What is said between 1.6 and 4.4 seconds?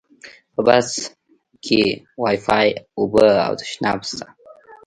کې وایفای، اوبه او تشناب شته.